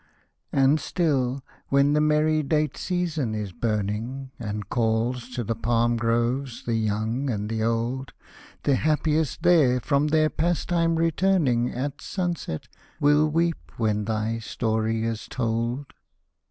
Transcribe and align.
And 0.51 0.79
still, 0.79 1.43
when 1.67 1.93
the 1.93 2.01
merry 2.01 2.41
date 2.41 2.75
season 2.75 3.35
is 3.35 3.51
burning. 3.51 4.31
And 4.39 4.67
calls 4.67 5.29
to 5.35 5.43
the 5.43 5.53
palm 5.53 5.95
groves 5.95 6.63
the 6.63 6.73
young 6.73 7.29
and 7.29 7.47
the 7.51 7.61
old, 7.61 8.11
The 8.63 8.77
happiest 8.77 9.43
there, 9.43 9.79
from 9.79 10.07
their 10.07 10.31
pastime 10.31 10.95
returning 10.95 11.71
At 11.71 12.01
sunset, 12.01 12.67
will 12.99 13.29
weep 13.29 13.73
when 13.77 14.05
thy 14.05 14.39
story 14.39 15.03
is 15.03 15.27
told. 15.27 15.93